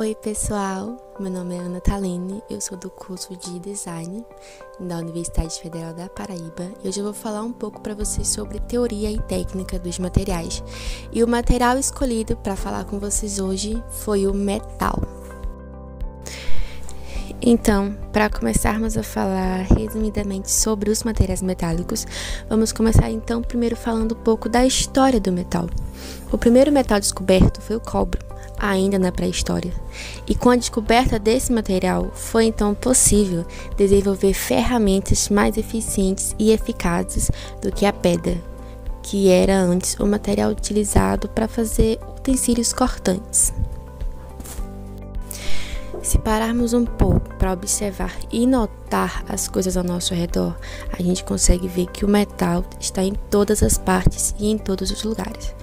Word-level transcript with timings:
Oi, 0.00 0.14
pessoal. 0.14 0.96
Meu 1.18 1.28
nome 1.28 1.56
é 1.56 1.58
Ana 1.58 1.80
Taline, 1.80 2.40
eu 2.48 2.60
sou 2.60 2.78
do 2.78 2.88
curso 2.88 3.36
de 3.36 3.58
Design 3.58 4.24
da 4.78 4.98
Universidade 4.98 5.60
Federal 5.60 5.92
da 5.92 6.08
Paraíba 6.08 6.70
e 6.84 6.88
hoje 6.88 7.00
eu 7.00 7.04
vou 7.04 7.12
falar 7.12 7.42
um 7.42 7.50
pouco 7.50 7.80
para 7.80 7.96
vocês 7.96 8.28
sobre 8.28 8.60
teoria 8.60 9.10
e 9.10 9.18
técnica 9.22 9.76
dos 9.76 9.98
materiais. 9.98 10.62
E 11.12 11.24
o 11.24 11.26
material 11.26 11.76
escolhido 11.76 12.36
para 12.36 12.54
falar 12.54 12.84
com 12.84 13.00
vocês 13.00 13.40
hoje 13.40 13.82
foi 13.90 14.28
o 14.28 14.32
metal. 14.32 15.02
Então, 17.42 17.92
para 18.12 18.30
começarmos 18.30 18.96
a 18.96 19.02
falar 19.02 19.62
resumidamente 19.62 20.48
sobre 20.48 20.90
os 20.90 21.02
materiais 21.02 21.42
metálicos, 21.42 22.06
vamos 22.48 22.70
começar 22.70 23.10
então 23.10 23.42
primeiro 23.42 23.74
falando 23.74 24.12
um 24.12 24.22
pouco 24.22 24.48
da 24.48 24.64
história 24.64 25.18
do 25.18 25.32
metal. 25.32 25.68
O 26.30 26.38
primeiro 26.38 26.70
metal 26.70 27.00
descoberto 27.00 27.60
foi 27.60 27.74
o 27.74 27.80
cobre 27.80 28.28
ainda 28.58 28.98
na 28.98 29.12
pré-história. 29.12 29.72
E 30.26 30.34
com 30.34 30.50
a 30.50 30.56
descoberta 30.56 31.18
desse 31.18 31.52
material, 31.52 32.10
foi 32.14 32.46
então 32.46 32.74
possível 32.74 33.44
desenvolver 33.76 34.34
ferramentas 34.34 35.28
mais 35.28 35.56
eficientes 35.56 36.34
e 36.38 36.50
eficazes 36.52 37.30
do 37.62 37.70
que 37.72 37.86
a 37.86 37.92
pedra, 37.92 38.36
que 39.02 39.28
era 39.28 39.58
antes 39.58 39.94
o 39.98 40.06
material 40.06 40.50
utilizado 40.50 41.28
para 41.28 41.48
fazer 41.48 41.98
utensílios 42.16 42.72
cortantes. 42.72 43.52
Se 46.02 46.16
pararmos 46.18 46.72
um 46.72 46.84
pouco 46.84 47.34
para 47.34 47.52
observar 47.52 48.14
e 48.30 48.46
notar 48.46 49.24
as 49.28 49.48
coisas 49.48 49.76
ao 49.76 49.82
nosso 49.82 50.14
redor, 50.14 50.56
a 50.92 51.02
gente 51.02 51.24
consegue 51.24 51.66
ver 51.66 51.86
que 51.86 52.04
o 52.04 52.08
metal 52.08 52.64
está 52.78 53.02
em 53.02 53.12
todas 53.30 53.62
as 53.62 53.76
partes 53.76 54.34
e 54.38 54.50
em 54.50 54.56
todos 54.56 54.90
os 54.90 55.02
lugares, 55.02 55.54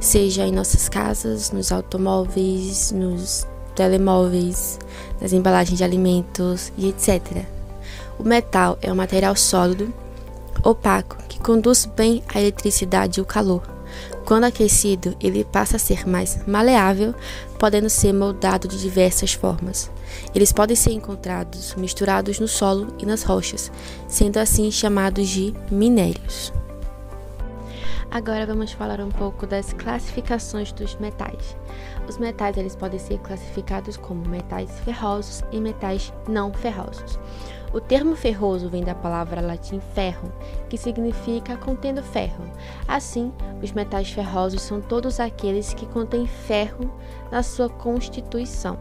seja 0.00 0.46
em 0.46 0.52
nossas 0.52 0.88
casas, 0.88 1.52
nos 1.52 1.70
automóveis, 1.70 2.90
nos 2.92 3.46
telemóveis, 3.74 4.78
nas 5.20 5.32
embalagens 5.32 5.78
de 5.78 5.84
alimentos 5.84 6.72
e 6.76 6.88
etc. 6.88 7.44
O 8.18 8.24
metal 8.24 8.76
é 8.82 8.92
um 8.92 8.96
material 8.96 9.36
sólido, 9.36 9.92
opaco, 10.62 11.16
que 11.28 11.38
conduz 11.38 11.86
bem 11.86 12.22
a 12.34 12.40
eletricidade 12.40 13.20
e 13.20 13.22
o 13.22 13.26
calor 13.26 13.73
quando 14.24 14.44
aquecido, 14.44 15.16
ele 15.20 15.44
passa 15.44 15.76
a 15.76 15.78
ser 15.78 16.08
mais 16.08 16.38
maleável, 16.46 17.14
podendo 17.58 17.90
ser 17.90 18.12
moldado 18.12 18.66
de 18.66 18.80
diversas 18.80 19.34
formas. 19.34 19.90
Eles 20.34 20.52
podem 20.52 20.76
ser 20.76 20.92
encontrados 20.92 21.74
misturados 21.74 22.38
no 22.38 22.48
solo 22.48 22.94
e 22.98 23.06
nas 23.06 23.22
rochas, 23.22 23.70
sendo 24.08 24.38
assim 24.38 24.70
chamados 24.70 25.28
de 25.28 25.54
minérios. 25.70 26.52
Agora 28.10 28.46
vamos 28.46 28.72
falar 28.72 29.00
um 29.00 29.08
pouco 29.08 29.46
das 29.46 29.72
classificações 29.72 30.72
dos 30.72 30.96
metais. 30.96 31.56
Os 32.08 32.18
metais 32.18 32.56
eles 32.56 32.76
podem 32.76 32.98
ser 32.98 33.18
classificados 33.18 33.96
como 33.96 34.28
metais 34.28 34.70
ferrosos 34.80 35.42
e 35.50 35.60
metais 35.60 36.12
não 36.28 36.52
ferrosos. 36.52 37.18
O 37.72 37.80
termo 37.80 38.14
ferroso 38.14 38.68
vem 38.68 38.84
da 38.84 38.94
palavra 38.94 39.40
latim 39.40 39.80
ferro, 39.94 40.32
que 40.68 40.78
significa 40.78 41.56
contendo 41.56 42.04
ferro. 42.04 42.44
Assim, 42.86 43.32
os 43.60 43.72
metais 43.72 44.12
ferrosos 44.12 44.62
são 44.62 44.80
todos 44.80 45.18
aqueles 45.18 45.74
que 45.74 45.86
contêm 45.86 46.24
ferro 46.24 46.88
na 47.32 47.42
sua 47.42 47.68
constituição. 47.68 48.78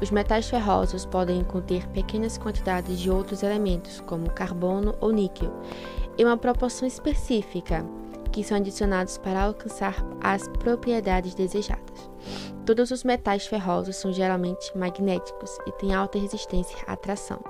Os 0.00 0.10
metais 0.10 0.48
ferrosos 0.48 1.04
podem 1.04 1.44
conter 1.44 1.86
pequenas 1.88 2.38
quantidades 2.38 2.98
de 2.98 3.10
outros 3.10 3.42
elementos, 3.42 4.00
como 4.00 4.30
carbono 4.30 4.94
ou 4.98 5.12
níquel, 5.12 5.52
em 6.16 6.24
uma 6.24 6.36
proporção 6.36 6.88
específica, 6.88 7.84
que 8.32 8.42
são 8.42 8.56
adicionados 8.56 9.18
para 9.18 9.42
alcançar 9.42 9.94
as 10.20 10.48
propriedades 10.48 11.34
desejadas. 11.34 12.10
Todos 12.64 12.90
os 12.90 13.04
metais 13.04 13.46
ferrosos 13.46 13.96
são 13.96 14.12
geralmente 14.12 14.76
magnéticos 14.76 15.58
e 15.66 15.72
têm 15.72 15.94
alta 15.94 16.18
resistência 16.18 16.78
à 16.86 16.96
tração. 16.96 17.40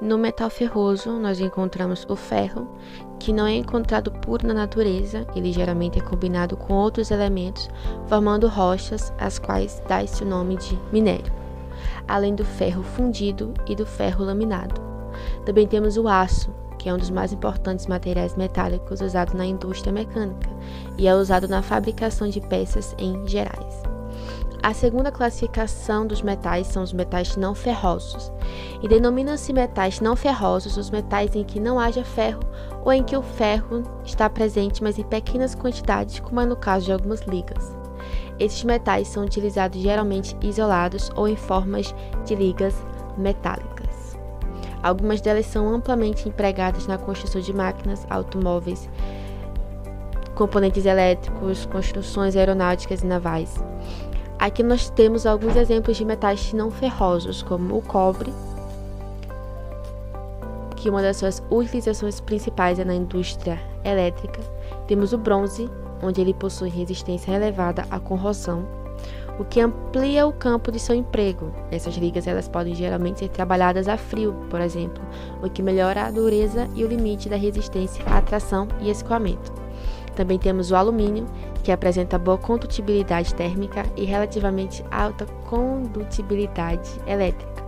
No 0.00 0.16
metal 0.16 0.48
ferroso, 0.48 1.10
nós 1.18 1.40
encontramos 1.40 2.06
o 2.08 2.14
ferro, 2.14 2.68
que 3.18 3.32
não 3.32 3.46
é 3.46 3.56
encontrado 3.56 4.12
puro 4.12 4.46
na 4.46 4.54
natureza, 4.54 5.26
ele 5.34 5.52
geralmente 5.52 5.98
é 5.98 6.02
combinado 6.02 6.56
com 6.56 6.74
outros 6.74 7.10
elementos, 7.10 7.68
formando 8.06 8.46
rochas, 8.46 9.12
as 9.18 9.40
quais 9.40 9.82
dá-se 9.88 10.22
o 10.22 10.26
nome 10.26 10.56
de 10.56 10.78
minério, 10.92 11.32
além 12.06 12.32
do 12.32 12.44
ferro 12.44 12.84
fundido 12.84 13.52
e 13.66 13.74
do 13.74 13.84
ferro 13.84 14.24
laminado. 14.24 14.80
Também 15.44 15.66
temos 15.66 15.96
o 15.96 16.06
aço, 16.06 16.54
que 16.78 16.88
é 16.88 16.94
um 16.94 16.98
dos 16.98 17.10
mais 17.10 17.32
importantes 17.32 17.86
materiais 17.86 18.36
metálicos 18.36 19.00
usado 19.00 19.36
na 19.36 19.44
indústria 19.44 19.92
mecânica 19.92 20.48
e 20.96 21.06
é 21.06 21.14
usado 21.14 21.48
na 21.48 21.62
fabricação 21.62 22.28
de 22.28 22.40
peças 22.40 22.94
em 22.98 23.26
gerais. 23.26 23.82
A 24.62 24.74
segunda 24.74 25.12
classificação 25.12 26.06
dos 26.06 26.20
metais 26.20 26.66
são 26.66 26.82
os 26.82 26.92
metais 26.92 27.36
não 27.36 27.54
ferrosos, 27.54 28.32
e 28.82 28.88
denomina-se 28.88 29.52
metais 29.52 30.00
não 30.00 30.16
ferrosos 30.16 30.76
os 30.76 30.90
metais 30.90 31.34
em 31.36 31.44
que 31.44 31.60
não 31.60 31.78
haja 31.78 32.04
ferro 32.04 32.40
ou 32.84 32.92
em 32.92 33.04
que 33.04 33.16
o 33.16 33.22
ferro 33.22 33.82
está 34.04 34.28
presente, 34.28 34.82
mas 34.82 34.98
em 34.98 35.04
pequenas 35.04 35.54
quantidades, 35.54 36.18
como 36.18 36.40
é 36.40 36.46
no 36.46 36.56
caso 36.56 36.86
de 36.86 36.92
algumas 36.92 37.20
ligas. 37.22 37.72
Esses 38.38 38.64
metais 38.64 39.08
são 39.08 39.24
utilizados 39.24 39.80
geralmente 39.80 40.36
isolados 40.42 41.10
ou 41.14 41.28
em 41.28 41.36
formas 41.36 41.94
de 42.24 42.34
ligas 42.34 42.74
metálicas. 43.16 43.87
Algumas 44.82 45.20
delas 45.20 45.46
são 45.46 45.68
amplamente 45.68 46.28
empregadas 46.28 46.86
na 46.86 46.98
construção 46.98 47.40
de 47.40 47.52
máquinas, 47.52 48.06
automóveis, 48.08 48.88
componentes 50.34 50.86
elétricos, 50.86 51.66
construções 51.66 52.36
aeronáuticas 52.36 53.02
e 53.02 53.06
navais. 53.06 53.56
Aqui 54.38 54.62
nós 54.62 54.88
temos 54.90 55.26
alguns 55.26 55.56
exemplos 55.56 55.96
de 55.96 56.04
metais 56.04 56.52
não 56.52 56.70
ferrosos, 56.70 57.42
como 57.42 57.76
o 57.76 57.82
cobre, 57.82 58.32
que 60.76 60.88
uma 60.88 61.02
das 61.02 61.16
suas 61.16 61.42
utilizações 61.50 62.20
principais 62.20 62.78
é 62.78 62.84
na 62.84 62.94
indústria 62.94 63.58
elétrica. 63.84 64.40
Temos 64.86 65.12
o 65.12 65.18
bronze, 65.18 65.68
onde 66.00 66.20
ele 66.20 66.32
possui 66.32 66.68
resistência 66.68 67.32
elevada 67.32 67.84
à 67.90 67.98
corrosão, 67.98 68.64
o 69.38 69.44
que 69.44 69.60
amplia 69.60 70.26
o 70.26 70.32
campo 70.32 70.72
de 70.72 70.78
seu 70.78 70.94
emprego. 70.94 71.52
Essas 71.70 71.94
ligas 71.96 72.26
elas 72.26 72.48
podem 72.48 72.74
geralmente 72.74 73.20
ser 73.20 73.28
trabalhadas 73.28 73.88
a 73.88 73.96
frio, 73.96 74.34
por 74.50 74.60
exemplo, 74.60 75.02
o 75.42 75.48
que 75.48 75.62
melhora 75.62 76.04
a 76.04 76.10
dureza 76.10 76.68
e 76.74 76.84
o 76.84 76.88
limite 76.88 77.28
da 77.28 77.36
resistência 77.36 78.04
à 78.06 78.20
tração 78.20 78.66
e 78.80 78.90
escoamento. 78.90 79.52
Também 80.16 80.38
temos 80.38 80.72
o 80.72 80.76
alumínio, 80.76 81.26
que 81.62 81.70
apresenta 81.70 82.18
boa 82.18 82.38
condutibilidade 82.38 83.34
térmica 83.34 83.84
e 83.96 84.04
relativamente 84.04 84.84
alta 84.90 85.26
condutibilidade 85.48 86.90
elétrica. 87.06 87.62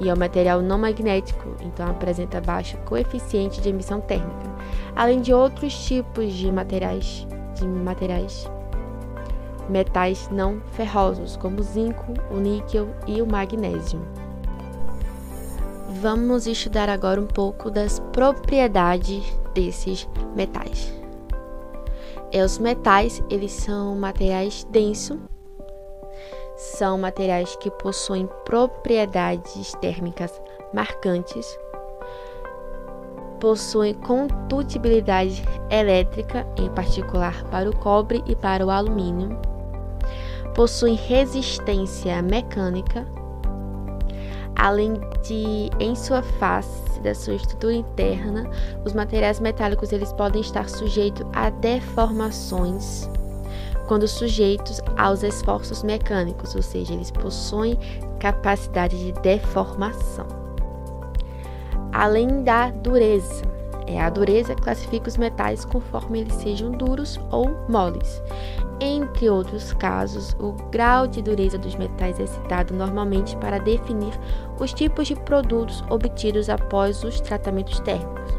E 0.00 0.08
é 0.08 0.14
um 0.14 0.16
material 0.16 0.62
não 0.62 0.78
magnético, 0.78 1.54
então 1.60 1.88
apresenta 1.88 2.40
baixo 2.40 2.78
coeficiente 2.78 3.60
de 3.60 3.68
emissão 3.68 4.00
térmica, 4.00 4.50
além 4.96 5.20
de 5.20 5.34
outros 5.34 5.74
tipos 5.84 6.32
de 6.32 6.50
materiais, 6.50 7.26
de 7.54 7.66
materiais 7.66 8.50
metais 9.72 10.28
não 10.30 10.60
ferrosos, 10.72 11.36
como 11.36 11.60
o 11.60 11.62
zinco, 11.62 12.12
o 12.30 12.36
níquel 12.36 12.88
e 13.06 13.22
o 13.22 13.26
magnésio. 13.26 14.00
Vamos 16.00 16.46
estudar 16.46 16.88
agora 16.88 17.20
um 17.20 17.26
pouco 17.26 17.70
das 17.70 17.98
propriedades 18.12 19.24
desses 19.54 20.08
metais. 20.36 20.92
É, 22.30 22.44
os 22.44 22.58
metais, 22.58 23.22
eles 23.30 23.52
são 23.52 23.96
materiais 23.96 24.64
densos, 24.70 25.18
são 26.56 26.98
materiais 26.98 27.56
que 27.56 27.70
possuem 27.70 28.28
propriedades 28.44 29.72
térmicas 29.80 30.32
marcantes, 30.72 31.58
possuem 33.38 33.94
condutibilidade 33.94 35.42
elétrica, 35.70 36.46
em 36.56 36.70
particular 36.70 37.44
para 37.44 37.68
o 37.68 37.76
cobre 37.76 38.22
e 38.26 38.36
para 38.36 38.64
o 38.64 38.70
alumínio, 38.70 39.38
possuem 40.54 40.94
resistência 40.94 42.20
mecânica, 42.22 43.06
além 44.56 44.94
de 45.22 45.70
em 45.80 45.94
sua 45.94 46.22
face 46.22 47.00
da 47.00 47.14
sua 47.14 47.34
estrutura 47.34 47.74
interna, 47.74 48.48
os 48.84 48.92
materiais 48.92 49.40
metálicos 49.40 49.92
eles 49.92 50.12
podem 50.12 50.40
estar 50.40 50.68
sujeitos 50.68 51.26
a 51.32 51.50
deformações 51.50 53.08
quando 53.86 54.06
sujeitos 54.08 54.80
aos 54.96 55.22
esforços 55.22 55.82
mecânicos, 55.82 56.54
ou 56.54 56.62
seja, 56.62 56.94
eles 56.94 57.10
possuem 57.10 57.78
capacidade 58.18 58.96
de 58.96 59.12
deformação. 59.20 60.26
Além 61.92 62.42
da 62.42 62.70
dureza, 62.70 63.42
a 64.00 64.08
dureza 64.08 64.54
classifica 64.54 65.08
os 65.08 65.16
metais 65.16 65.64
conforme 65.64 66.20
eles 66.20 66.34
sejam 66.34 66.70
duros 66.70 67.18
ou 67.30 67.50
moles. 67.68 68.22
Entre 68.80 69.28
outros 69.28 69.72
casos, 69.72 70.36
o 70.40 70.52
grau 70.70 71.06
de 71.06 71.22
dureza 71.22 71.58
dos 71.58 71.74
metais 71.76 72.18
é 72.18 72.26
citado 72.26 72.74
normalmente 72.74 73.36
para 73.36 73.58
definir 73.58 74.12
os 74.58 74.72
tipos 74.72 75.08
de 75.08 75.16
produtos 75.16 75.84
obtidos 75.88 76.48
após 76.48 77.02
os 77.04 77.20
tratamentos 77.20 77.80
térmicos. 77.80 78.32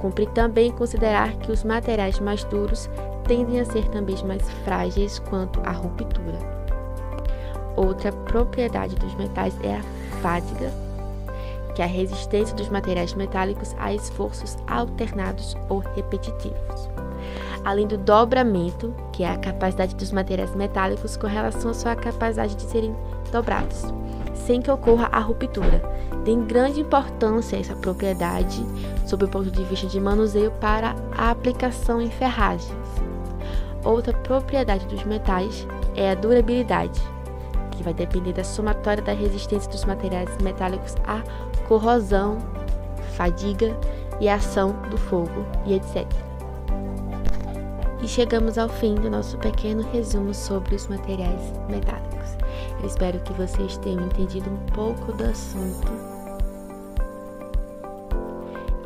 Cumpre 0.00 0.26
também 0.26 0.70
considerar 0.70 1.32
que 1.38 1.50
os 1.50 1.64
materiais 1.64 2.20
mais 2.20 2.44
duros 2.44 2.88
tendem 3.24 3.60
a 3.60 3.64
ser 3.64 3.86
também 3.88 4.16
mais 4.24 4.48
frágeis 4.64 5.18
quanto 5.18 5.60
à 5.60 5.72
ruptura. 5.72 6.38
Outra 7.76 8.10
propriedade 8.10 8.96
dos 8.96 9.14
metais 9.14 9.56
é 9.62 9.76
a 9.76 9.82
fadiga, 10.20 10.72
que 11.78 11.82
a 11.82 11.86
resistência 11.86 12.56
dos 12.56 12.68
materiais 12.68 13.14
metálicos 13.14 13.72
a 13.78 13.94
esforços 13.94 14.56
alternados 14.66 15.56
ou 15.68 15.78
repetitivos. 15.78 16.90
Além 17.64 17.86
do 17.86 17.96
dobramento, 17.96 18.92
que 19.12 19.22
é 19.22 19.30
a 19.30 19.38
capacidade 19.38 19.94
dos 19.94 20.10
materiais 20.10 20.52
metálicos 20.56 21.16
com 21.16 21.28
relação 21.28 21.70
à 21.70 21.74
sua 21.74 21.94
capacidade 21.94 22.56
de 22.56 22.62
serem 22.62 22.96
dobrados, 23.30 23.84
sem 24.34 24.60
que 24.60 24.72
ocorra 24.72 25.08
a 25.12 25.20
ruptura. 25.20 25.80
Tem 26.24 26.44
grande 26.44 26.80
importância 26.80 27.56
essa 27.56 27.76
propriedade 27.76 28.66
sob 29.06 29.26
o 29.26 29.28
ponto 29.28 29.48
de 29.48 29.62
vista 29.62 29.86
de 29.86 30.00
manuseio 30.00 30.50
para 30.60 30.96
a 31.16 31.30
aplicação 31.30 32.02
em 32.02 32.10
ferragens. 32.10 32.74
Outra 33.84 34.12
propriedade 34.12 34.84
dos 34.86 35.04
metais 35.04 35.64
é 35.94 36.10
a 36.10 36.16
durabilidade, 36.16 37.00
que 37.70 37.84
vai 37.84 37.94
depender 37.94 38.32
da 38.32 38.42
somatória 38.42 39.00
da 39.00 39.12
resistência 39.12 39.70
dos 39.70 39.84
materiais 39.84 40.28
metálicos 40.42 40.96
à 41.06 41.22
corrosão, 41.68 42.38
fadiga 43.14 43.78
e 44.18 44.28
ação 44.28 44.72
do 44.90 44.96
fogo 44.96 45.44
e 45.66 45.74
etc. 45.74 46.06
E 48.02 48.08
chegamos 48.08 48.56
ao 48.56 48.68
fim 48.68 48.94
do 48.94 49.10
nosso 49.10 49.36
pequeno 49.38 49.82
resumo 49.92 50.32
sobre 50.32 50.74
os 50.74 50.86
materiais 50.88 51.52
metálicos. 51.68 52.36
Eu 52.80 52.86
espero 52.86 53.20
que 53.20 53.32
vocês 53.34 53.76
tenham 53.78 54.06
entendido 54.06 54.48
um 54.48 54.66
pouco 54.72 55.12
do 55.12 55.24
assunto 55.24 55.92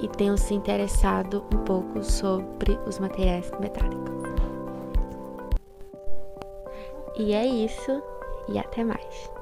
e 0.00 0.08
tenham 0.08 0.36
se 0.36 0.54
interessado 0.54 1.44
um 1.54 1.58
pouco 1.58 2.02
sobre 2.02 2.78
os 2.86 2.98
materiais 2.98 3.50
metálicos. 3.60 4.00
E 7.18 7.34
é 7.34 7.44
isso, 7.44 8.02
e 8.48 8.58
até 8.58 8.82
mais. 8.82 9.39